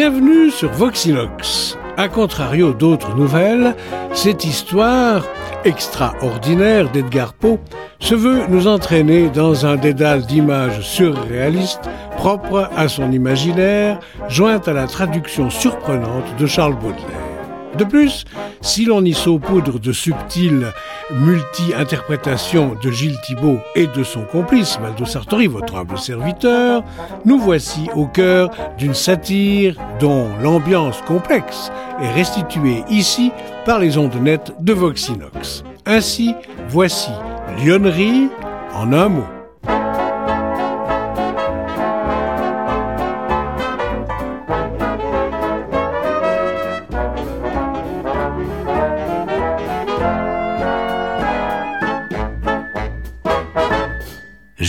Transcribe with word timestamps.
Bienvenue 0.00 0.52
sur 0.52 0.70
Voxinox. 0.70 1.76
A 1.96 2.08
contrario 2.08 2.72
d'autres 2.72 3.16
nouvelles, 3.16 3.74
cette 4.12 4.44
histoire 4.44 5.26
extraordinaire 5.64 6.88
d'Edgar 6.88 7.32
Poe 7.34 7.58
se 7.98 8.14
veut 8.14 8.46
nous 8.48 8.68
entraîner 8.68 9.28
dans 9.28 9.66
un 9.66 9.74
dédale 9.74 10.24
d'images 10.24 10.82
surréalistes 10.82 11.90
propres 12.16 12.70
à 12.76 12.86
son 12.86 13.10
imaginaire, 13.10 13.98
jointes 14.28 14.68
à 14.68 14.72
la 14.72 14.86
traduction 14.86 15.50
surprenante 15.50 16.36
de 16.38 16.46
Charles 16.46 16.76
Baudelaire. 16.76 17.17
De 17.76 17.84
plus, 17.84 18.24
si 18.60 18.84
l'on 18.84 19.04
y 19.04 19.12
saupoudre 19.12 19.78
de 19.78 19.92
subtiles 19.92 20.72
multi-interprétations 21.10 22.76
de 22.82 22.90
Gilles 22.90 23.20
Thibault 23.24 23.58
et 23.74 23.86
de 23.86 24.02
son 24.02 24.22
complice 24.22 24.78
Maldo 24.80 25.04
Sartori, 25.04 25.46
votre 25.46 25.76
humble 25.76 25.98
serviteur, 25.98 26.82
nous 27.24 27.38
voici 27.38 27.88
au 27.94 28.06
cœur 28.06 28.50
d'une 28.78 28.94
satire 28.94 29.76
dont 30.00 30.28
l'ambiance 30.42 31.00
complexe 31.02 31.70
est 32.02 32.12
restituée 32.12 32.84
ici 32.90 33.32
par 33.64 33.78
les 33.78 33.98
ondes 33.98 34.20
nettes 34.20 34.52
de 34.60 34.72
Voxinox. 34.72 35.62
Ainsi, 35.86 36.34
voici 36.68 37.10
Lionnerie 37.64 38.28
en 38.74 38.92
un 38.92 39.08
mot. 39.08 39.37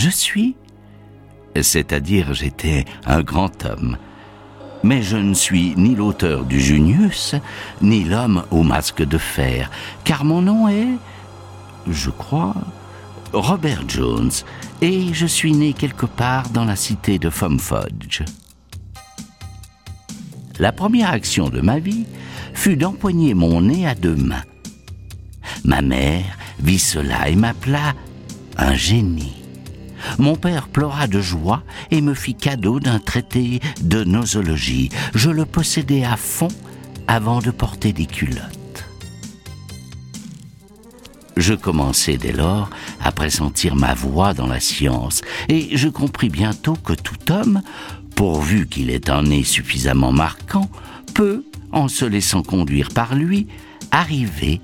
Je 0.02 0.08
suis, 0.08 0.56
c'est-à-dire 1.60 2.32
j'étais 2.32 2.86
un 3.04 3.20
grand 3.20 3.66
homme, 3.66 3.98
mais 4.82 5.02
je 5.02 5.18
ne 5.18 5.34
suis 5.34 5.74
ni 5.76 5.94
l'auteur 5.94 6.46
du 6.46 6.58
Junius, 6.58 7.34
ni 7.82 8.04
l'homme 8.04 8.42
au 8.50 8.62
masque 8.62 9.02
de 9.02 9.18
fer, 9.18 9.70
car 10.04 10.24
mon 10.24 10.40
nom 10.40 10.68
est, 10.68 10.96
je 11.86 12.08
crois, 12.08 12.54
Robert 13.34 13.86
Jones, 13.88 14.30
et 14.80 15.12
je 15.12 15.26
suis 15.26 15.52
né 15.52 15.74
quelque 15.74 16.06
part 16.06 16.48
dans 16.48 16.64
la 16.64 16.76
cité 16.76 17.18
de 17.18 17.28
Fomfodge. 17.28 18.22
La 20.58 20.72
première 20.72 21.10
action 21.10 21.50
de 21.50 21.60
ma 21.60 21.78
vie 21.78 22.06
fut 22.54 22.78
d'empoigner 22.78 23.34
mon 23.34 23.60
nez 23.60 23.86
à 23.86 23.94
deux 23.94 24.16
mains. 24.16 24.44
Ma 25.62 25.82
mère 25.82 26.38
vit 26.58 26.78
cela 26.78 27.28
et 27.28 27.36
m'appela 27.36 27.92
un 28.56 28.72
génie. 28.72 29.39
Mon 30.18 30.36
père 30.36 30.68
pleura 30.68 31.06
de 31.06 31.20
joie 31.20 31.62
et 31.90 32.00
me 32.00 32.14
fit 32.14 32.34
cadeau 32.34 32.80
d'un 32.80 32.98
traité 32.98 33.60
de 33.82 34.04
nosologie. 34.04 34.90
Je 35.14 35.30
le 35.30 35.44
possédais 35.44 36.04
à 36.04 36.16
fond 36.16 36.48
avant 37.06 37.40
de 37.40 37.50
porter 37.50 37.92
des 37.92 38.06
culottes. 38.06 38.84
Je 41.36 41.54
commençai 41.54 42.18
dès 42.18 42.32
lors 42.32 42.70
à 43.02 43.12
pressentir 43.12 43.74
ma 43.74 43.94
voix 43.94 44.34
dans 44.34 44.46
la 44.46 44.60
science, 44.60 45.22
et 45.48 45.76
je 45.76 45.88
compris 45.88 46.28
bientôt 46.28 46.74
que 46.74 46.92
tout 46.92 47.32
homme, 47.32 47.62
pourvu 48.14 48.66
qu'il 48.68 48.90
ait 48.90 49.10
un 49.10 49.22
nez 49.22 49.44
suffisamment 49.44 50.12
marquant, 50.12 50.68
peut, 51.14 51.44
en 51.72 51.88
se 51.88 52.04
laissant 52.04 52.42
conduire 52.42 52.90
par 52.90 53.14
lui, 53.14 53.46
arriver 53.90 54.60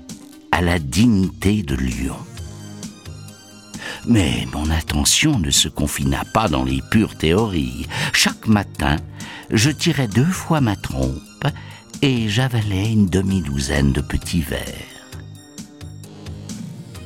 à 0.51 0.61
la 0.61 0.77
dignité 0.77 1.63
de 1.63 1.75
lion. 1.75 2.17
Mais 4.07 4.47
mon 4.53 4.69
attention 4.69 5.37
ne 5.37 5.51
se 5.51 5.67
confina 5.67 6.23
pas 6.33 6.47
dans 6.47 6.63
les 6.63 6.81
pures 6.91 7.17
théories. 7.17 7.87
Chaque 8.13 8.47
matin, 8.47 8.95
je 9.51 9.69
tirais 9.69 10.07
deux 10.07 10.23
fois 10.23 10.61
ma 10.61 10.77
trompe 10.77 11.45
et 12.01 12.29
j'avalais 12.29 12.91
une 12.91 13.07
demi-douzaine 13.07 13.91
de 13.91 13.99
petits 13.99 14.41
verres. 14.41 14.63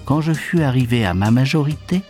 Quand 0.05 0.21
je 0.21 0.33
fus 0.33 0.61
arrivé 0.61 1.03
à 1.03 1.15
ma 1.15 1.31
majorité, 1.31 2.03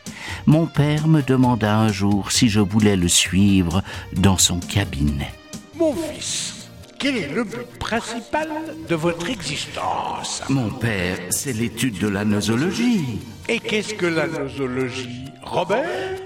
mon 0.46 0.66
père 0.66 1.08
me 1.08 1.22
demanda 1.22 1.78
un 1.78 1.92
jour 1.92 2.32
si 2.32 2.50
je 2.50 2.60
voulais 2.60 2.98
le 2.98 3.08
suivre 3.08 3.84
dans 4.18 4.38
son 4.38 4.60
cabinet. 4.60 5.32
Mon 5.78 5.94
fils, 5.94 6.61
quel 7.02 7.18
est 7.18 7.34
le 7.34 7.44
but 7.44 7.66
principal 7.80 8.48
de 8.88 8.96
votre 8.96 9.28
existence 9.28 10.44
Mon 10.50 10.70
père, 10.70 11.18
c'est 11.32 11.52
l'étude 11.52 11.98
de 11.98 12.08
la 12.08 12.24
nosologie. 12.24 13.20
Et 13.50 13.60
qu'est-ce 13.60 13.96
que 13.96 14.06
la 14.06 14.28
nosologie, 14.28 15.26
Robert 15.42 16.20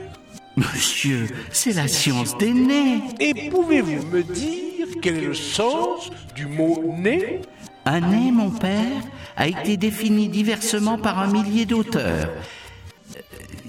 Monsieur, 0.57 1.27
c'est 1.51 1.73
la 1.73 1.87
science 1.87 2.37
des 2.37 2.53
nez. 2.53 3.01
Et 3.21 3.49
pouvez-vous 3.49 4.05
me 4.07 4.21
dire 4.21 4.87
quel 5.01 5.17
est 5.17 5.27
le 5.27 5.33
sens 5.33 6.09
du 6.35 6.45
mot 6.45 6.83
nez 6.97 7.41
Un 7.85 8.01
nez, 8.01 8.31
mon 8.31 8.49
père, 8.49 9.01
a 9.37 9.47
été 9.47 9.77
défini 9.77 10.27
diversement 10.27 10.97
par 10.97 11.19
un 11.19 11.27
millier 11.27 11.65
d'auteurs. 11.65 12.29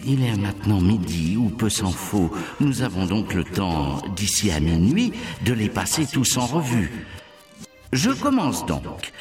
Il 0.09 0.25
est 0.25 0.37
maintenant 0.37 0.81
midi, 0.81 1.37
ou 1.37 1.49
peu 1.49 1.69
s'en 1.69 1.91
faut. 1.91 2.31
Nous 2.61 2.83
avons 2.83 3.07
donc 3.07 3.35
le 3.35 3.43
temps, 3.43 4.01
d'ici 4.15 4.53
à 4.53 4.61
minuit, 4.61 5.13
de 5.45 5.53
les 5.53 5.69
passer 5.69 6.07
tous 6.07 6.37
en 6.37 6.47
revue. 6.47 7.07
Je 7.93 8.11
commence 8.11 8.65
donc. 8.67 9.13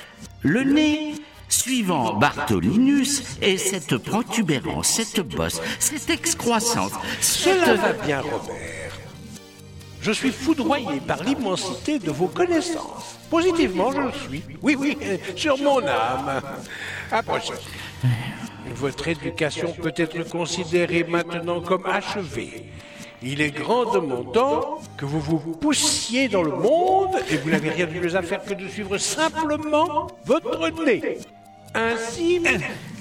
Le 0.44 0.63
nez, 0.63 1.16
suivant 1.50 2.13
Bartholinus, 2.13 3.23
est 3.41 3.57
cette 3.57 3.97
protubérance, 3.97 4.88
cette 4.88 5.22
bosse, 5.22 5.59
cette 5.79 6.12
excroissance. 6.12 6.91
Cela 7.19 7.73
va 7.73 7.94
bien, 7.94 8.22
Robert. 8.22 8.91
Je 10.03 10.12
suis 10.12 10.31
foudroyé 10.31 11.00
par 11.00 11.23
l'immensité 11.23 11.97
de 11.97 12.12
vos 12.12 12.28
connaissances. 12.28 13.17
Positivement, 13.31 13.91
je 13.91 14.02
le 14.02 14.12
suis. 14.12 14.44
Oui, 14.62 14.75
oui, 14.78 14.96
euh, 15.02 15.17
sur 15.35 15.57
mon 15.57 15.79
âme. 15.79 16.41
Approchez. 17.12 17.53
Votre 18.85 19.07
éducation 19.07 19.73
peut 19.81 19.96
être 19.96 20.29
considérée 20.29 21.03
maintenant 21.03 21.59
comme 21.59 21.88
achevée. 21.88 22.66
Il 23.23 23.41
est 23.41 23.50
grand 23.50 23.91
de 23.96 23.97
mon 23.97 24.23
temps 24.23 24.79
que 24.96 25.06
vous 25.06 25.19
vous 25.19 25.40
poussiez 25.40 26.28
dans 26.28 26.44
le 26.44 26.51
monde 26.51 27.16
et 27.31 27.38
vous 27.38 27.50
n'avez 27.50 27.72
rien 27.72 27.88
de 27.88 27.94
mieux 27.94 28.16
à 28.16 28.22
faire 28.22 28.44
que 28.44 28.53
de 28.53 28.68
suivre 28.68 29.00
simplement 29.00 30.06
votre 30.25 30.85
nez. 30.85 31.18
Ainsi, 31.73 32.44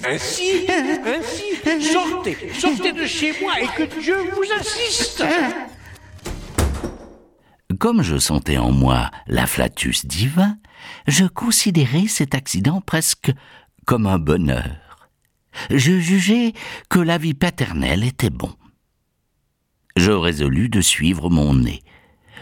ainsi, 0.06 0.66
ainsi, 1.04 1.82
sortez, 1.92 2.38
sortez 2.54 2.92
de 2.92 3.04
chez 3.04 3.34
moi 3.42 3.52
et 3.60 3.66
que 3.66 4.00
Dieu 4.00 4.16
vous 4.32 4.52
assiste. 4.58 5.22
Comme 7.78 8.00
je 8.00 8.16
sentais 8.16 8.56
en 8.56 8.72
moi 8.72 9.10
l'afflatus 9.26 10.06
divin, 10.06 10.56
je 11.06 11.26
considérais 11.26 12.06
cet 12.08 12.34
accident 12.34 12.80
presque 12.80 13.30
comme 13.84 14.06
un 14.06 14.18
bonheur. 14.18 14.83
Je 15.70 15.98
jugeais 15.98 16.52
que 16.88 16.98
la 16.98 17.18
vie 17.18 17.34
paternelle 17.34 18.04
était 18.04 18.30
bon. 18.30 18.52
Je 19.96 20.10
résolus 20.10 20.68
de 20.68 20.80
suivre 20.80 21.30
mon 21.30 21.54
nez. 21.54 21.82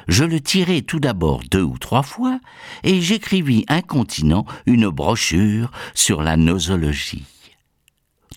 Je 0.08 0.25
le 0.25 0.40
tirai 0.40 0.82
tout 0.82 1.00
d'abord 1.00 1.42
deux 1.50 1.62
ou 1.62 1.78
trois 1.78 2.02
fois, 2.02 2.40
et 2.82 3.00
j'écrivis 3.00 3.64
incontinent 3.69 4.46
une 4.66 4.88
brochure 4.88 5.70
sur 5.94 6.22
la 6.22 6.36
nosologie. 6.36 7.25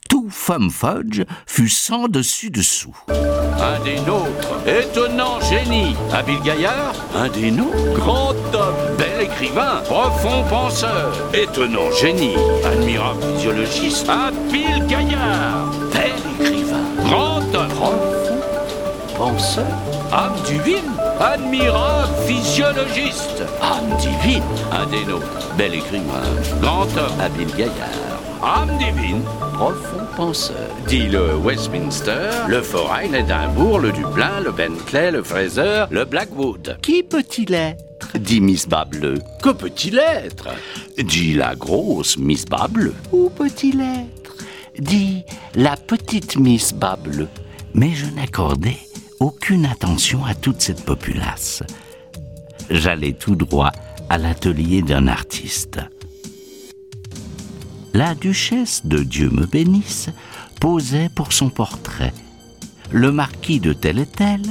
Tout 0.10 0.28
femme 0.30 0.70
fudge 0.70 1.24
fut 1.48 1.70
sans 1.70 2.08
dessus 2.08 2.50
dessous. 2.50 2.96
Un 3.10 3.84
des 3.84 4.00
nôtres, 4.02 4.68
étonnant 4.68 5.40
génie, 5.42 5.96
habile 6.14 6.40
gaillard, 6.44 6.94
un 7.16 7.30
des 7.30 7.52
nôtres, 7.52 7.94
grand 7.96 8.36
homme, 8.54 8.98
bel 8.98 9.22
écrivain, 9.22 9.82
profond 9.86 10.44
penseur, 10.50 11.14
étonnant 11.34 11.92
génie, 12.00 12.36
admirable 12.64 13.22
physiologiste, 13.36 14.10
habile 14.10 14.86
gaillard, 14.88 15.72
bel 15.92 16.46
écrivain, 16.48 16.86
grand 17.06 17.56
homme, 17.56 17.68
profond 17.70 18.26
penseur, 19.18 19.66
âme 20.12 20.36
divine, 20.46 20.92
admirable 21.20 22.14
physiologiste, 22.28 23.44
âme 23.62 23.98
divine, 23.98 24.44
un 24.72 24.86
des 24.88 25.06
nôtres, 25.06 25.56
bel 25.58 25.74
écrivain, 25.74 26.22
grand 26.62 26.84
homme, 26.98 27.20
habile 27.22 27.48
gaillard, 27.56 28.20
âme 28.44 28.78
divine, 28.78 29.24
profond 29.56 30.06
penseur, 30.18 30.70
dit 30.86 31.08
le 31.08 31.38
Westminster, 31.38 32.30
le 32.50 32.62
Foreign, 32.62 33.14
l'Édimbourg, 33.14 33.80
le 33.80 33.94
Dublin, 33.94 34.42
le 34.44 34.52
Bentley, 34.52 35.12
le 35.12 35.24
Fraser, 35.24 35.86
le 35.92 36.04
Blackwood. 36.04 36.78
Qui 36.82 37.04
peut-il 37.04 37.54
être 37.54 38.18
dit 38.18 38.42
Miss 38.42 38.68
Bableux. 38.68 39.20
Que 39.42 39.52
peut-il 39.52 39.98
être 39.98 40.50
dit 40.98 41.36
la 41.36 41.56
grosse 41.56 42.18
Miss 42.18 42.44
Bableux. 42.44 42.94
Où 43.14 43.30
peut-il 43.30 43.80
être 43.80 44.36
dit 44.78 45.24
la 45.56 45.78
petite 45.78 46.36
Miss 46.36 46.74
Bableux. 46.74 47.30
Mais 47.74 47.92
je 47.92 48.08
n'accordais 48.08 48.80
aucune 49.22 49.66
attention 49.66 50.26
à 50.26 50.36
toute 50.36 50.60
cette 50.60 50.84
populace. 50.84 51.64
J'allais 52.70 53.14
tout 53.14 53.38
droit 53.38 53.72
à 54.10 54.18
l'atelier 54.18 54.82
d'un 54.82 55.08
artiste. 55.08 55.80
La 57.96 58.14
duchesse 58.14 58.82
de 58.84 59.04
Dieu 59.04 59.30
me 59.30 59.46
bénisse 59.46 60.10
posait 60.60 61.08
pour 61.08 61.32
son 61.32 61.48
portrait. 61.48 62.14
Le 62.92 63.10
marquis 63.10 63.62
de 63.62 63.72
tel 63.72 64.00
et 64.00 64.06
tel 64.06 64.42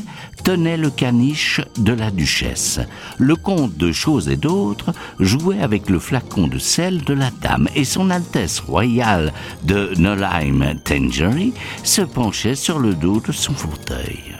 tenait 0.43 0.79
le 0.79 0.89
caniche 0.89 1.61
de 1.77 1.93
la 1.93 2.11
duchesse. 2.11 2.81
Le 3.19 3.37
comte 3.37 3.77
de 3.77 3.93
choses 3.93 4.31
et 4.31 4.39
d'autres 4.39 4.95
jouait 5.21 5.61
avec 5.61 5.91
le 5.91 5.99
flacon 5.99 6.47
de 6.47 6.57
sel 6.57 7.05
de 7.05 7.13
la 7.13 7.31
dame 7.43 7.69
et 7.75 7.85
son 7.85 8.09
Altesse 8.09 8.61
royale 8.61 9.31
de 9.63 9.93
Nolheim 9.99 10.77
Tangery 10.83 11.53
se 11.83 12.01
penchait 12.01 12.55
sur 12.55 12.79
le 12.79 12.95
dos 12.95 13.21
de 13.21 13.33
son 13.33 13.53
fauteuil. 13.53 14.39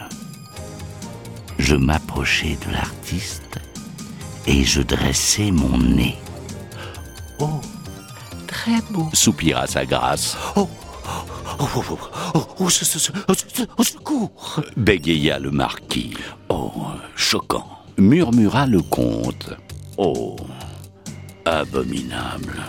Je 1.59 1.77
m'approchai 1.77 2.57
de 2.67 2.73
l'artiste 2.73 3.61
et 4.47 4.65
je 4.65 4.81
dressai 4.81 5.51
mon 5.51 5.77
nez. 5.77 6.17
Oh, 7.39 7.61
très 8.55 8.81
beau, 8.91 9.09
soupira 9.13 9.67
sa 9.67 9.85
grâce. 9.85 10.37
Oh, 10.55 10.69
oh, 11.07 11.67
oh, 11.75 11.85
oh, 11.91 11.99
oh, 12.35 12.47
oh, 12.61 12.65
au 13.79 13.85
secours 13.85 14.61
bégaya 14.77 15.41
le 15.41 15.51
marquis. 15.51 16.15
Oh, 16.49 16.73
choquant, 17.17 17.67
murmura 17.99 18.67
le 18.67 18.81
comte. 18.81 19.51
Oh, 19.99 20.37
abominable, 21.45 22.63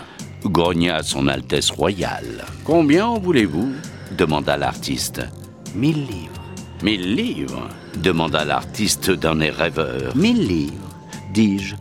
grogna 0.43 1.03
son 1.03 1.27
Altesse 1.27 1.69
royale. 1.69 2.43
Combien 2.63 3.05
en 3.05 3.19
voulez-vous? 3.19 3.71
Demanda 4.17 4.57
l'artiste. 4.57 5.21
Mille 5.75 6.05
livres. 6.07 6.41
Mille 6.81 7.15
livres? 7.15 7.69
Demanda 7.95 8.43
l'artiste 8.43 9.11
d'un 9.11 9.39
air 9.39 9.55
rêveur. 9.55 10.15
Mille 10.15 10.47
livres, 10.47 10.89
dis-je. 11.33 11.75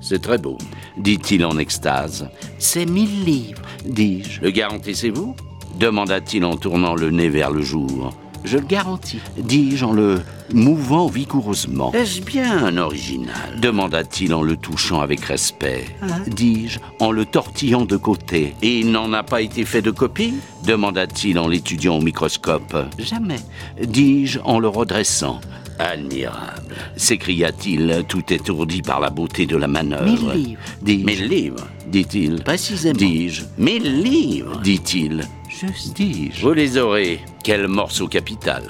C'est 0.00 0.22
très 0.22 0.38
beau, 0.38 0.56
dit-il 1.00 1.44
en 1.44 1.58
extase. 1.58 2.28
C'est 2.58 2.86
mille 2.86 3.24
livres, 3.24 3.62
dis-je. 3.84 4.40
Le 4.40 4.50
garantissez-vous 4.50 5.34
demanda-t-il 5.78 6.44
en 6.44 6.56
tournant 6.56 6.94
le 6.94 7.10
nez 7.10 7.28
vers 7.28 7.50
le 7.50 7.62
jour. 7.62 8.12
Je 8.44 8.56
le 8.56 8.64
garantis, 8.64 9.20
dis-je 9.36 9.84
en 9.84 9.92
le 9.92 10.20
mouvant 10.52 11.06
vigoureusement. 11.06 11.92
Est-ce 11.92 12.22
bien 12.22 12.64
un 12.64 12.78
original 12.78 13.60
demanda-t-il 13.60 14.32
en 14.32 14.42
le 14.42 14.56
touchant 14.56 15.00
avec 15.00 15.20
respect. 15.24 15.84
Hein 16.02 16.22
dis-je 16.26 16.78
en 17.00 17.12
le 17.12 17.26
tortillant 17.26 17.84
de 17.84 17.96
côté. 17.96 18.54
Et 18.62 18.80
il 18.80 18.92
n'en 18.92 19.12
a 19.12 19.22
pas 19.22 19.42
été 19.42 19.64
fait 19.64 19.82
de 19.82 19.90
copie 19.90 20.34
demanda-t-il 20.64 21.38
en 21.38 21.48
l'étudiant 21.48 21.98
au 21.98 22.00
microscope. 22.00 22.76
Jamais, 22.98 23.40
dis-je 23.82 24.38
en 24.44 24.58
le 24.58 24.68
redressant. 24.68 25.40
Admirable, 25.80 26.74
s'écria-t-il, 26.94 28.04
tout 28.06 28.30
étourdi 28.30 28.82
par 28.82 29.00
la 29.00 29.08
beauté 29.08 29.46
de 29.46 29.56
la 29.56 29.66
manœuvre. 29.66 30.34
Mille 30.34 30.58
livres. 30.82 31.06
Mille 31.06 31.26
livres, 31.26 31.66
dit-il. 31.86 32.42
Précisément. 32.44 32.98
Dis-je. 32.98 33.44
Mille 33.56 34.02
livres, 34.02 34.60
dit-il. 34.60 35.24
Juste 35.48 35.96
dis-je. 35.96 36.42
Vous 36.42 36.52
les 36.52 36.76
aurez. 36.76 37.20
Quel 37.42 37.66
morceau 37.66 38.08
capital. 38.08 38.62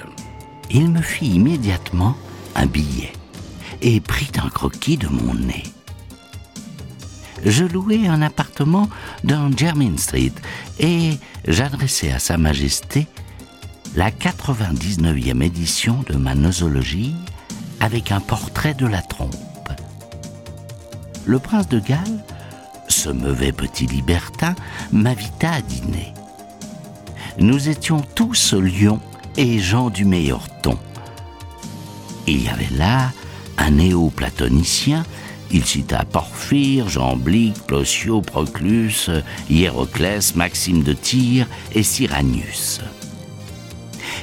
Il 0.69 0.89
me 0.89 1.01
fit 1.01 1.27
immédiatement 1.27 2.15
un 2.55 2.65
billet 2.65 3.11
et 3.81 3.99
prit 3.99 4.31
un 4.41 4.47
croquis 4.47 4.95
de 4.95 5.07
mon 5.09 5.33
nez. 5.33 5.63
Je 7.43 7.65
louai 7.65 8.07
un 8.07 8.21
appartement 8.21 8.89
dans 9.25 9.51
Jermyn 9.55 9.97
Street 9.97 10.31
et 10.79 11.11
j'adressai 11.45 12.11
à 12.11 12.19
Sa 12.19 12.37
Majesté 12.37 13.05
la 13.95 14.09
99e 14.09 15.41
édition 15.41 16.03
de 16.07 16.15
ma 16.15 16.33
nosologie 16.33 17.13
avec 17.79 18.11
un 18.11 18.21
portrait 18.21 18.73
de 18.73 18.87
la 18.87 19.01
trompe. 19.01 19.35
Le 21.25 21.39
prince 21.39 21.67
de 21.67 21.79
Galles, 21.79 22.23
ce 22.87 23.09
mauvais 23.09 23.51
petit 23.51 23.87
libertin, 23.87 24.55
m'invita 24.93 25.51
à 25.51 25.61
dîner. 25.61 26.13
Nous 27.37 27.69
étions 27.69 28.01
tous 28.15 28.53
lions 28.53 28.99
et 29.37 29.59
gens 29.59 29.89
du 29.89 30.05
meilleur 30.05 30.47
ton. 30.61 30.77
Il 32.27 32.43
y 32.43 32.49
avait 32.49 32.73
là 32.75 33.11
un 33.57 33.71
néo-platonicien, 33.71 35.05
il 35.51 35.65
cita 35.65 36.05
Porphyre, 36.05 36.87
Jamblique, 36.87 37.61
Plotio, 37.67 38.21
Proclus, 38.21 39.09
Hiéroclès, 39.49 40.35
Maxime 40.35 40.81
de 40.81 40.93
Tyr 40.93 41.45
et 41.73 41.83
Cyranius. 41.83 42.79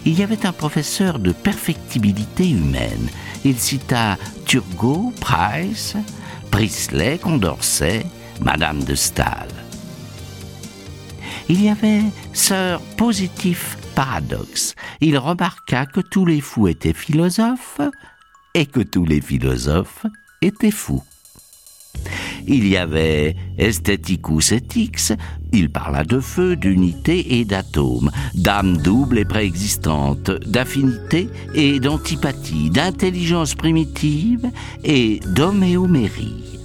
Il 0.04 0.18
y 0.18 0.22
avait 0.22 0.46
un 0.46 0.52
professeur 0.52 1.18
de 1.18 1.32
perfectibilité 1.32 2.50
humaine. 2.50 3.08
Il 3.44 3.58
cita 3.58 4.16
Turgot, 4.46 5.12
Price, 5.20 5.96
Priestley, 6.50 7.18
Condorcet, 7.18 8.06
Madame 8.40 8.82
de 8.84 8.94
Stahl. 8.94 9.48
Il 11.48 11.62
y 11.62 11.68
avait 11.68 12.02
Sir 12.32 12.80
Positif 12.96 13.78
Paradoxe. 13.94 14.74
Il 15.00 15.18
remarqua 15.18 15.86
que 15.86 16.00
tous 16.00 16.26
les 16.26 16.40
fous 16.40 16.68
étaient 16.68 16.92
philosophes 16.92 17.80
et 18.54 18.66
que 18.66 18.80
tous 18.80 19.04
les 19.04 19.20
philosophes 19.20 20.06
étaient 20.42 20.70
fous. 20.70 21.02
Il 22.46 22.66
y 22.66 22.76
avait 22.76 23.36
Aestheticus 23.58 24.52
Ethics, 24.52 25.12
il 25.52 25.70
parla 25.70 26.04
de 26.04 26.20
feu, 26.20 26.56
d'unité 26.56 27.38
et 27.38 27.44
d'atomes, 27.44 28.10
d'âme 28.34 28.78
double 28.78 29.18
et 29.18 29.24
préexistante, 29.24 30.30
d'affinité 30.46 31.28
et 31.54 31.78
d'antipathie, 31.80 32.70
d'intelligence 32.70 33.54
primitive 33.54 34.50
et 34.84 35.20
d'homéomérie. 35.26 36.57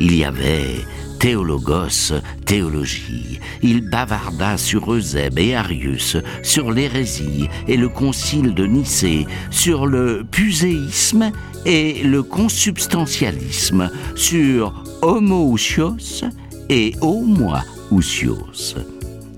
Il 0.00 0.16
y 0.16 0.24
avait 0.24 0.86
Théologos, 1.20 2.14
théologie. 2.46 3.38
Il 3.62 3.90
bavarda 3.90 4.56
sur 4.56 4.94
Eusèbe 4.94 5.38
et 5.38 5.54
Arius, 5.54 6.16
sur 6.42 6.72
l'hérésie 6.72 7.48
et 7.68 7.76
le 7.76 7.90
concile 7.90 8.54
de 8.54 8.64
Nicée, 8.64 9.26
sur 9.50 9.86
le 9.86 10.24
puséisme 10.24 11.30
et 11.66 12.02
le 12.02 12.22
consubstantialisme, 12.22 13.90
sur 14.14 14.82
homoousios 15.02 16.24
et 16.70 16.94
homoousios. 17.02 18.76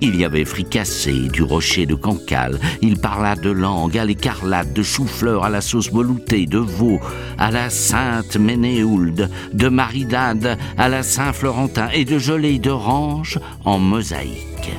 Il 0.04 0.16
y 0.16 0.24
avait 0.24 0.44
fricassé 0.44 1.28
du 1.28 1.44
rocher 1.44 1.86
de 1.86 1.94
Cancale, 1.94 2.58
il 2.80 2.98
parla 2.98 3.36
de 3.36 3.50
langue 3.50 3.96
à 3.96 4.04
l'écarlate, 4.04 4.72
de 4.72 4.82
chou-fleur 4.82 5.44
à 5.44 5.48
la 5.48 5.60
sauce 5.60 5.92
veloutée, 5.92 6.46
de 6.46 6.58
veau 6.58 6.98
à 7.38 7.52
la 7.52 7.70
sainte 7.70 8.36
Ménéhoulde, 8.36 9.30
de 9.52 9.68
maridade 9.68 10.58
à 10.76 10.88
la 10.88 11.04
Saint-Florentin 11.04 11.88
et 11.94 12.04
de 12.04 12.18
gelée 12.18 12.58
d'orange 12.58 13.38
en 13.64 13.78
mosaïque. 13.78 14.72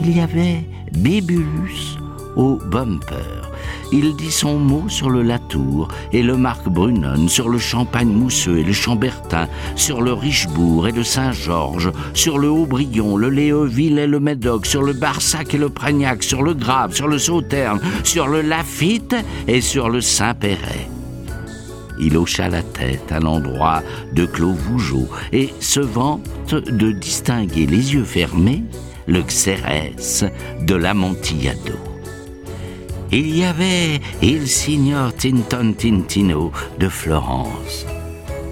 Il 0.00 0.16
y 0.16 0.20
avait 0.20 0.64
Bébulus 0.92 1.98
au 2.36 2.56
bumper, 2.56 3.49
il 3.92 4.14
dit 4.16 4.30
son 4.30 4.58
mot 4.58 4.84
sur 4.88 5.10
le 5.10 5.22
Latour 5.22 5.88
et 6.12 6.22
le 6.22 6.36
Marc 6.36 6.68
Brunon, 6.68 7.28
sur 7.28 7.48
le 7.48 7.58
Champagne 7.58 8.08
mousseux 8.08 8.58
et 8.58 8.64
le 8.64 8.72
Chambertin, 8.72 9.48
sur 9.76 10.00
le 10.00 10.12
Richebourg 10.12 10.88
et 10.88 10.92
le 10.92 11.04
Saint-Georges, 11.04 11.92
sur 12.14 12.38
le 12.38 12.48
Haut-Brion, 12.48 13.16
le 13.16 13.28
Léoville 13.28 13.98
et 13.98 14.06
le 14.06 14.20
Médoc, 14.20 14.66
sur 14.66 14.82
le 14.82 14.92
Barsac 14.92 15.54
et 15.54 15.58
le 15.58 15.68
Pragnac, 15.68 16.22
sur 16.22 16.42
le 16.42 16.54
Grave, 16.54 16.94
sur 16.94 17.08
le 17.08 17.18
Sauterne, 17.18 17.80
sur 18.04 18.28
le 18.28 18.42
Lafitte 18.42 19.16
et 19.48 19.60
sur 19.60 19.88
le 19.88 20.00
Saint-Péret. 20.00 20.88
Il 21.98 22.16
hocha 22.16 22.48
la 22.48 22.62
tête 22.62 23.12
à 23.12 23.20
l'endroit 23.20 23.82
de 24.14 24.24
Clos 24.24 24.54
Vougeot 24.54 25.08
et 25.32 25.52
se 25.60 25.80
vante 25.80 26.54
de 26.54 26.92
distinguer 26.92 27.66
les 27.66 27.94
yeux 27.94 28.04
fermés 28.04 28.64
le 29.06 29.22
Xérès 29.22 30.24
de 30.62 30.74
l'Amontillado 30.74 31.89
il 33.12 33.36
y 33.36 33.44
avait 33.44 34.00
il 34.22 34.46
signor 34.46 35.14
Tinton 35.14 35.72
Tintino 35.72 36.52
de 36.78 36.88
Florence. 36.88 37.86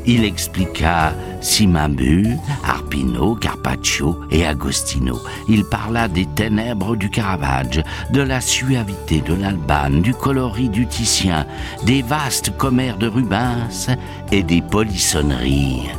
Il 0.06 0.24
expliqua 0.24 1.12
Simambu, 1.40 2.36
Arpino, 2.64 3.34
Carpaccio 3.34 4.20
et 4.30 4.46
Agostino. 4.46 5.18
Il 5.48 5.64
parla 5.64 6.08
des 6.08 6.24
ténèbres 6.24 6.96
du 6.96 7.10
Caravage, 7.10 7.82
de 8.10 8.22
la 8.22 8.40
suavité 8.40 9.20
de 9.20 9.34
l'Albane, 9.34 10.00
du 10.00 10.14
coloris 10.14 10.70
du 10.70 10.86
Titien, 10.86 11.46
des 11.84 12.02
vastes 12.02 12.56
commères 12.56 12.96
de 12.96 13.06
Rubens 13.06 13.88
et 14.32 14.42
des 14.42 14.62
polissonneries 14.62 15.90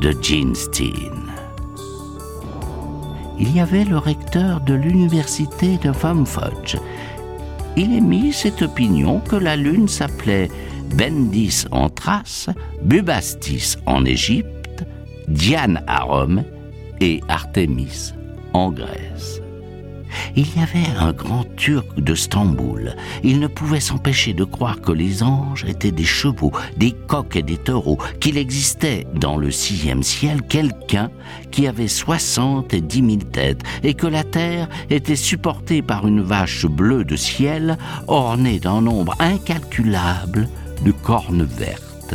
de 0.00 0.14
Ginstein. 0.22 1.24
Il 3.38 3.54
y 3.54 3.60
avait 3.60 3.84
le 3.84 3.98
recteur 3.98 4.60
de 4.60 4.74
l'université 4.74 5.76
de 5.78 5.92
Fomfodge, 5.92 6.76
il 7.76 7.94
émit 7.94 8.32
cette 8.32 8.62
opinion 8.62 9.20
que 9.20 9.36
la 9.36 9.56
lune 9.56 9.88
s'appelait 9.88 10.48
Bendis 10.96 11.64
en 11.70 11.88
Thrace, 11.88 12.48
Bubastis 12.82 13.76
en 13.86 14.04
Égypte, 14.04 14.84
Diane 15.28 15.82
à 15.86 16.02
Rome 16.02 16.44
et 17.00 17.20
Artémis 17.28 18.12
en 18.52 18.70
Grèce. 18.70 19.40
Il 20.36 20.46
y 20.56 20.60
avait 20.60 20.98
un 20.98 21.12
grand 21.12 21.44
turc 21.56 21.98
de 21.98 22.14
Stamboul. 22.14 22.96
Il 23.22 23.40
ne 23.40 23.46
pouvait 23.46 23.80
s'empêcher 23.80 24.32
de 24.32 24.44
croire 24.44 24.80
que 24.80 24.92
les 24.92 25.22
anges 25.22 25.64
étaient 25.66 25.90
des 25.90 26.04
chevaux, 26.04 26.52
des 26.76 26.92
coqs 26.92 27.36
et 27.36 27.42
des 27.42 27.56
taureaux, 27.56 27.98
qu'il 28.20 28.38
existait 28.38 29.06
dans 29.14 29.36
le 29.36 29.50
sixième 29.50 30.02
ciel 30.02 30.42
quelqu'un 30.42 31.10
qui 31.50 31.66
avait 31.66 31.88
soixante 31.88 32.74
et 32.74 32.80
dix 32.80 33.02
mille 33.02 33.24
têtes, 33.24 33.62
et 33.82 33.94
que 33.94 34.06
la 34.06 34.24
terre 34.24 34.68
était 34.90 35.16
supportée 35.16 35.82
par 35.82 36.06
une 36.06 36.20
vache 36.20 36.66
bleue 36.66 37.04
de 37.04 37.16
ciel 37.16 37.78
ornée 38.06 38.58
d'un 38.58 38.80
nombre 38.80 39.14
incalculable 39.18 40.48
de 40.84 40.92
cornes 40.92 41.44
vertes. 41.44 42.14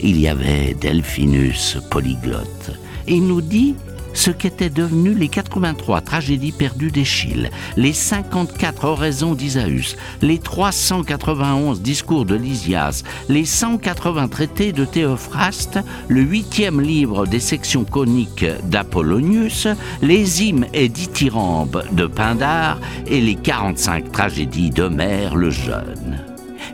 Il 0.00 0.18
y 0.18 0.26
avait 0.26 0.74
Delphinus 0.74 1.78
polyglotte. 1.90 2.72
Il 3.06 3.26
nous 3.26 3.40
dit 3.40 3.76
ce 4.14 4.30
qu'étaient 4.30 4.70
devenues 4.70 5.14
les 5.14 5.28
83 5.28 6.00
tragédies 6.00 6.52
perdues 6.52 6.90
d'Échille, 6.90 7.50
les 7.76 7.92
54 7.92 8.84
oraisons 8.84 9.34
d'Isaüs, 9.34 9.96
les 10.20 10.38
391 10.38 11.80
discours 11.80 12.24
de 12.24 12.34
Lysias, 12.34 13.02
les 13.28 13.44
180 13.44 14.28
traités 14.28 14.72
de 14.72 14.84
Théophraste, 14.84 15.78
le 16.08 16.22
huitième 16.22 16.80
livre 16.80 17.26
des 17.26 17.40
sections 17.40 17.84
coniques 17.84 18.46
d'Apollonius, 18.64 19.68
les 20.02 20.42
hymnes 20.42 20.66
et 20.72 20.88
dithyrambes 20.88 21.84
de 21.92 22.06
Pindare 22.06 22.78
et 23.06 23.20
les 23.20 23.36
45 23.36 24.12
tragédies 24.12 24.70
d'Homère 24.70 25.36
le 25.36 25.50
Jeune. 25.50 26.20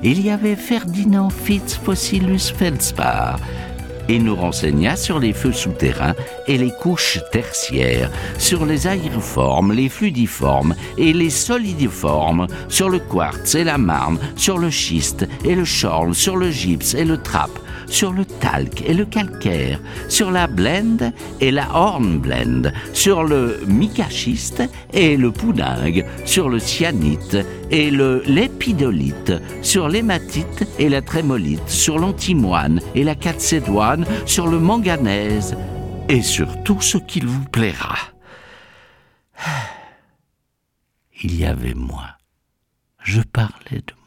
Il 0.02 0.24
y 0.24 0.30
avait 0.30 0.56
Ferdinand 0.56 1.30
Fitz 1.30 1.74
Fossilus 1.82 2.52
Feldspar, 2.56 3.38
et 4.08 4.18
nous 4.18 4.34
renseigna 4.34 4.96
sur 4.96 5.18
les 5.18 5.32
feux 5.32 5.52
souterrains 5.52 6.14
et 6.46 6.58
les 6.58 6.70
couches 6.70 7.20
tertiaires, 7.30 8.10
sur 8.38 8.66
les 8.66 8.86
aériformes, 8.86 9.72
les 9.72 9.88
fluidiformes 9.88 10.74
et 10.96 11.12
les 11.12 11.30
solidiformes, 11.30 12.46
sur 12.68 12.88
le 12.88 12.98
quartz 12.98 13.54
et 13.54 13.64
la 13.64 13.78
marne, 13.78 14.18
sur 14.36 14.58
le 14.58 14.70
schiste 14.70 15.26
et 15.44 15.54
le 15.54 15.64
schorl, 15.64 16.14
sur 16.14 16.36
le 16.36 16.50
gypse 16.50 16.94
et 16.94 17.04
le 17.04 17.18
trappe, 17.18 17.58
sur 17.88 18.12
le 18.12 18.24
talc 18.24 18.82
et 18.86 18.94
le 18.94 19.04
calcaire, 19.04 19.80
sur 20.08 20.30
la 20.30 20.46
blende 20.46 21.12
et 21.40 21.50
la 21.50 21.68
hornblende, 21.74 22.72
sur 22.92 23.24
le 23.24 23.60
micachiste 23.66 24.62
et 24.92 25.16
le 25.16 25.30
poudingue, 25.30 26.04
sur 26.24 26.48
le 26.48 26.58
cyanite 26.58 27.36
et 27.70 27.90
le 27.90 28.22
lépidolite, 28.26 29.32
sur 29.62 29.88
l'hématite 29.88 30.66
et 30.78 30.88
la 30.88 31.02
trémolite, 31.02 31.68
sur 31.68 31.98
l'antimoine 31.98 32.80
et 32.94 33.04
la 33.04 33.14
calcédoine, 33.14 34.06
sur 34.26 34.46
le 34.46 34.58
manganèse 34.58 35.56
et 36.08 36.22
sur 36.22 36.62
tout 36.62 36.80
ce 36.80 36.98
qu'il 36.98 37.26
vous 37.26 37.44
plaira. 37.44 37.98
Il 41.22 41.38
y 41.38 41.44
avait 41.44 41.74
moi. 41.74 42.06
Je 43.02 43.20
parlais 43.20 43.82
de. 43.86 43.97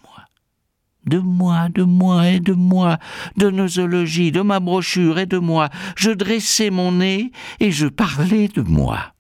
De 1.05 1.17
moi, 1.17 1.67
de 1.69 1.83
moi 1.83 2.27
et 2.27 2.39
de 2.39 2.53
moi, 2.53 2.97
de 3.35 3.49
nosologie, 3.49 4.31
de 4.31 4.41
ma 4.41 4.59
brochure 4.59 5.17
et 5.19 5.25
de 5.25 5.39
moi. 5.39 5.69
Je 5.95 6.11
dressais 6.11 6.69
mon 6.69 6.91
nez 6.91 7.31
et 7.59 7.71
je 7.71 7.87
parlais 7.87 8.47
de 8.47 8.61
moi. 8.61 9.13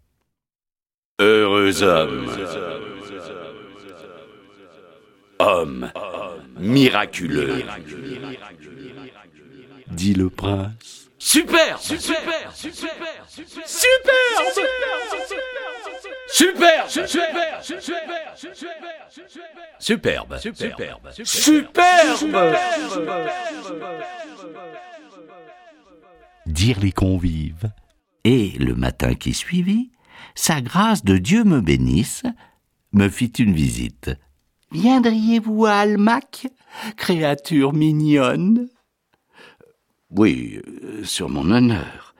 Heureux 1.19 1.81
homme. 1.83 2.29
Homme 5.39 5.91
miraculeux. 6.59 7.63
Dit 9.87 10.13
le 10.13 10.29
prince. 10.29 11.09
Super 11.17 11.77
Super 11.79 12.51
Super 12.55 13.25
Super 16.27 16.89
Super 16.89 17.61
Superbe 19.79 20.37
Superbe 20.37 21.09
Superbe 21.23 22.55
dirent 26.45 26.79
les 26.79 26.91
convives. 26.91 27.71
Et 28.23 28.51
le 28.59 28.75
matin 28.75 29.15
qui 29.15 29.33
suivit, 29.33 29.91
sa 30.35 30.61
grâce 30.61 31.03
de 31.03 31.17
Dieu 31.17 31.43
me 31.43 31.59
bénisse, 31.59 32.23
me 32.93 33.09
fit 33.09 33.33
une 33.39 33.53
visite. 33.53 34.11
Viendriez-vous 34.71 35.65
à 35.65 35.73
Almac, 35.73 36.47
créature 36.97 37.73
mignonne? 37.73 38.69
Oui, 40.11 40.61
euh, 40.83 41.03
sur 41.03 41.29
mon 41.29 41.49
honneur. 41.49 42.13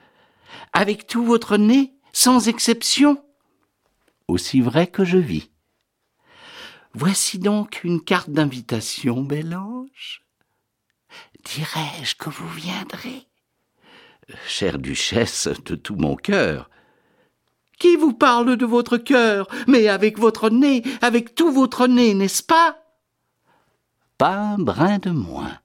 Avec 0.72 1.06
tout 1.06 1.24
votre 1.24 1.56
nez, 1.56 1.92
sans 2.12 2.48
exception 2.48 3.22
Aussi 4.28 4.60
vrai 4.60 4.86
que 4.86 5.04
je 5.04 5.18
vis. 5.18 5.51
Voici 6.94 7.38
donc 7.38 7.84
une 7.84 8.02
carte 8.02 8.30
d'invitation, 8.30 9.22
bel 9.22 9.54
ange. 9.56 10.22
Dirais-je 11.44 12.14
que 12.16 12.28
vous 12.28 12.48
viendrez? 12.48 13.26
Chère 14.46 14.78
duchesse 14.78 15.48
de 15.64 15.74
tout 15.74 15.96
mon 15.96 16.16
cœur, 16.16 16.70
qui 17.78 17.96
vous 17.96 18.12
parle 18.12 18.56
de 18.56 18.66
votre 18.66 18.98
cœur, 18.98 19.48
mais 19.66 19.88
avec 19.88 20.18
votre 20.18 20.50
nez, 20.50 20.82
avec 21.00 21.34
tout 21.34 21.50
votre 21.50 21.86
nez, 21.86 22.14
n'est-ce 22.14 22.42
pas? 22.42 22.76
Pas 24.18 24.36
un 24.36 24.58
brin 24.58 24.98
de 24.98 25.10
moins, 25.10 25.58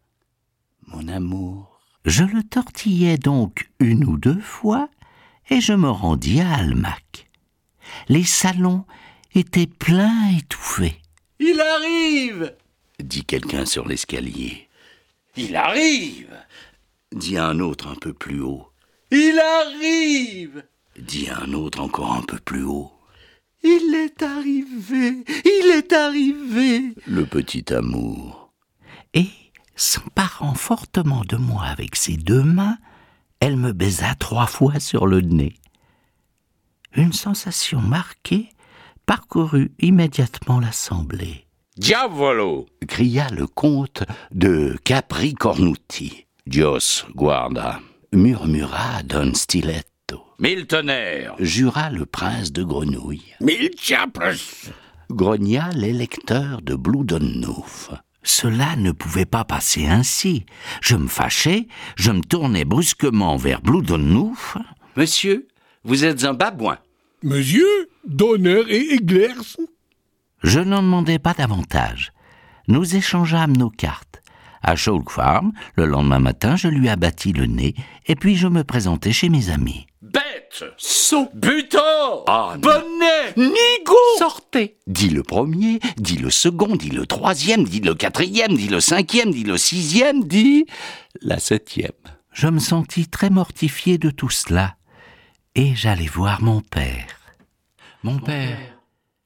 mon 0.88 1.08
amour. 1.08 1.80
Je 2.06 2.24
le 2.24 2.42
tortillai 2.42 3.18
donc 3.18 3.70
une 3.80 4.06
ou 4.06 4.18
deux 4.18 4.40
fois, 4.40 4.90
et 5.50 5.62
je 5.62 5.74
me 5.74 5.90
rendis 5.90 6.42
à 6.42 6.56
Almac. 6.56 7.30
Les 8.08 8.24
salons 8.24 8.86
étaient 9.34 9.68
pleins 9.68 10.30
étouffés. 10.38 11.02
Il 11.40 11.60
arrive 11.60 12.56
Dit 13.00 13.24
quelqu'un 13.24 13.66
sur 13.66 13.88
l'escalier. 13.88 14.68
Il 15.36 15.56
arrive 15.56 16.36
Dit 17.12 17.38
un 17.38 17.60
autre 17.60 17.88
un 17.88 17.96
peu 17.96 18.14
plus 18.14 18.42
haut. 18.42 18.68
Il 19.12 19.40
arrive 19.40 20.64
Dit 20.98 21.30
un 21.30 21.54
autre 21.54 21.80
encore 21.80 22.14
un 22.14 22.24
peu 22.24 22.40
plus 22.40 22.64
haut. 22.64 22.92
Il 23.64 23.94
est 23.96 24.22
arrivé 24.24 25.24
Il 25.46 25.72
est 25.76 25.94
arrivé 25.94 26.94
le 27.06 27.26
petit 27.26 27.72
amour. 27.74 28.52
Et, 29.14 29.30
s'emparant 29.76 30.56
fortement 30.56 31.24
de 31.24 31.38
moi 31.38 31.66
avec 31.66 31.96
ses 31.96 32.18
deux 32.18 32.44
mains, 32.44 32.78
elle 33.40 33.58
me 33.58 33.74
baisa 33.74 34.16
trois 34.16 34.48
fois 34.48 34.80
sur 34.80 35.06
le 35.06 35.22
nez. 35.22 35.56
Une 36.96 37.14
sensation 37.14 37.80
marquée 37.80 38.50
parcourut 39.08 39.72
immédiatement 39.80 40.60
l'assemblée. 40.60 41.48
Diavolo 41.78 42.68
Cria 42.88 43.28
le 43.30 43.48
comte 43.48 44.04
de 44.32 44.78
Capricornuti. 44.84 46.28
Dios 46.46 47.06
guarda, 47.16 47.80
murmura 48.14 49.02
Don 49.04 49.34
Stiletto. 49.34 50.24
Mille 50.40 50.68
tonnerres 50.68 51.36
Jura 51.40 51.90
le 51.90 52.06
prince 52.06 52.52
de 52.52 52.64
Grenouille. 52.64 53.34
Mille 53.42 53.72
diables 53.84 54.38
grogna 55.10 55.70
l'électeur 55.74 56.62
de 56.62 56.76
Bloudonnouf. 56.76 57.92
Cela 58.24 58.76
ne 58.76 58.92
pouvait 58.92 59.26
pas 59.26 59.46
passer 59.46 59.86
ainsi. 59.88 60.46
Je 60.82 60.98
me 60.98 61.08
fâchai, 61.08 61.70
je 61.96 62.12
me 62.12 62.22
tournai 62.22 62.66
brusquement 62.66 63.38
vers 63.38 63.62
Bloudonnouf. 63.62 64.58
Monsieur, 64.98 65.48
vous 65.86 66.04
êtes 66.04 66.26
un 66.26 66.34
babouin. 66.34 66.78
Monsieur, 67.24 67.90
d'honneur 68.08 68.66
et 68.70 68.94
églers 68.94 69.58
Je 70.44 70.60
n'en 70.60 70.82
demandai 70.82 71.20
pas 71.20 71.34
davantage. 71.34 72.14
Nous 72.68 72.96
échangeâmes 72.96 73.56
nos 73.56 73.70
cartes. 73.70 74.22
À 74.64 74.76
Chalk 74.76 75.10
Farm, 75.10 75.52
le 75.76 75.86
lendemain 75.86 76.20
matin, 76.20 76.56
je 76.56 76.68
lui 76.68 76.90
abattis 76.90 77.32
le 77.32 77.46
nez, 77.46 77.76
et 78.08 78.16
puis 78.16 78.36
je 78.36 78.48
me 78.48 78.64
présentai 78.64 79.14
chez 79.14 79.30
mes 79.30 79.50
amis. 79.50 79.86
Bête 80.02 80.64
Saut 80.78 81.30
Butor 81.34 82.26
Ah, 82.28 82.56
Bonnet 82.60 83.34
Nigo 83.38 83.96
Sortez 84.18 84.78
Dit 84.88 85.10
le 85.10 85.24
premier, 85.24 85.80
dit 85.98 86.18
le 86.18 86.30
second, 86.30 86.76
dit 86.76 86.90
le 86.90 87.06
troisième, 87.06 87.64
dit 87.64 87.82
le 87.82 87.94
quatrième, 87.94 88.56
dit 88.56 88.68
le 88.68 88.80
cinquième, 88.80 89.32
dit 89.32 89.44
le 89.44 89.58
sixième, 89.58 90.24
dit 90.24 90.66
la 91.22 91.40
septième. 91.40 91.92
Je 92.34 92.48
me 92.48 92.60
sentis 92.60 93.08
très 93.08 93.30
mortifié 93.30 93.98
de 93.98 94.10
tout 94.10 94.30
cela, 94.30 94.76
et 95.56 95.76
j'allai 95.76 96.08
voir 96.08 96.42
mon 96.42 96.62
père. 96.62 97.17
Mon 98.04 98.20
père, 98.20 98.58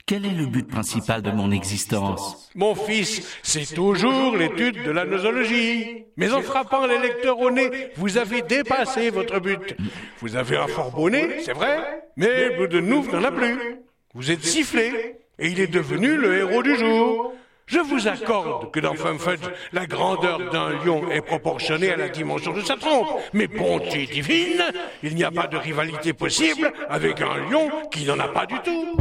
quel 0.05 0.25
est 0.25 0.33
le 0.33 0.45
but 0.45 0.67
principal 0.67 1.21
de 1.21 1.31
mon 1.31 1.51
existence? 1.51 2.49
Mon 2.55 2.73
fils, 2.73 3.37
c'est 3.43 3.75
toujours 3.75 4.35
l'étude 4.37 4.83
de 4.83 4.91
la 4.91 5.05
nosologie. 5.05 6.05
Mais 6.15 6.31
en 6.31 6.41
frappant 6.41 6.85
les 6.85 6.97
lecteurs 6.97 7.39
au 7.39 7.51
nez, 7.51 7.91
vous 7.97 8.17
avez 8.17 8.41
dépassé 8.41 9.09
votre 9.09 9.39
but. 9.39 9.75
Vous 10.19 10.35
avez 10.35 10.55
un 10.57 10.67
fort 10.67 10.91
beau 10.91 11.09
nez, 11.09 11.41
c'est 11.41 11.53
vrai, 11.53 12.03
mais 12.15 12.55
Bleu 12.55 12.67
de 12.67 12.79
n'en 12.79 13.23
a 13.23 13.31
plus. 13.31 13.57
Vous 14.13 14.31
êtes 14.31 14.43
sifflé, 14.43 15.17
et 15.37 15.47
il 15.47 15.59
est 15.59 15.67
devenu 15.67 16.15
le 16.15 16.37
héros 16.37 16.63
du 16.63 16.77
jour. 16.77 17.33
Je 17.71 17.79
vous 17.79 18.05
accorde 18.05 18.69
que 18.71 18.81
dans 18.81 18.95
Funfudge, 18.95 19.47
la 19.71 19.85
grandeur 19.85 20.39
d'un 20.51 20.71
lion 20.83 21.09
est 21.09 21.21
proportionnée 21.21 21.89
à 21.89 21.95
la 21.95 22.09
dimension 22.09 22.51
de 22.51 22.59
sa 22.59 22.75
trompe. 22.75 23.07
Mais 23.31 23.47
bonté 23.47 24.07
divine, 24.11 24.61
il 25.03 25.15
n'y 25.15 25.23
a 25.23 25.31
pas 25.31 25.47
de 25.47 25.55
rivalité 25.55 26.11
possible 26.11 26.73
avec 26.89 27.21
un 27.21 27.49
lion 27.49 27.69
qui 27.89 28.03
n'en 28.03 28.19
a 28.19 28.27
pas 28.27 28.45
du 28.45 28.55
tout. 28.59 28.97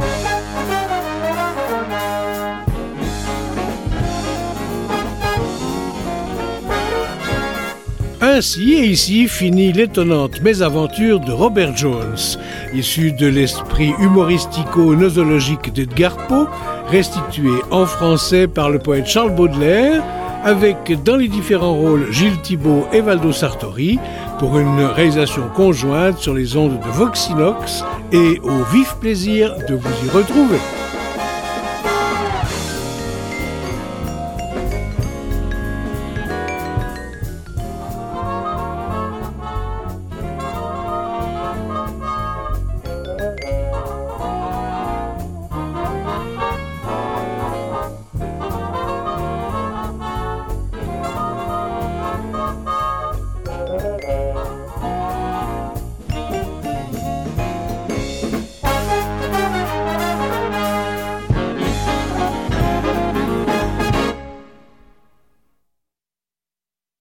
Ainsi 8.23 8.73
et 8.73 8.85
ici 8.85 9.27
finit 9.27 9.73
l'étonnante 9.73 10.41
mésaventure 10.41 11.19
de 11.19 11.31
Robert 11.31 11.75
Jones. 11.75 12.15
Issu 12.71 13.11
de 13.13 13.25
l'esprit 13.25 13.93
humoristico-nosologique 13.99 15.73
d'Edgar 15.73 16.27
Poe, 16.27 16.47
restitué 16.91 17.51
en 17.71 17.85
français 17.85 18.47
par 18.47 18.69
le 18.69 18.77
poète 18.77 19.07
Charles 19.07 19.33
Baudelaire, 19.33 20.03
avec 20.43 21.01
dans 21.03 21.15
les 21.15 21.29
différents 21.29 21.73
rôles 21.73 22.11
Gilles 22.11 22.41
Thibault 22.41 22.85
et 22.91 22.99
Valdo 22.99 23.31
Sartori, 23.31 23.97
pour 24.39 24.59
une 24.59 24.81
réalisation 24.81 25.43
conjointe 25.55 26.17
sur 26.17 26.33
les 26.33 26.57
ondes 26.57 26.79
de 26.79 26.89
Voxinox 26.89 27.85
et 28.11 28.39
au 28.43 28.63
vif 28.73 28.95
plaisir 28.99 29.55
de 29.69 29.75
vous 29.75 30.05
y 30.05 30.09
retrouver. 30.09 30.80